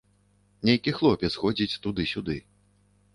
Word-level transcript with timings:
Нейкі 0.69 0.93
хлопец 0.99 1.31
ходзіць 1.43 1.79
туды-сюды. 1.83 2.39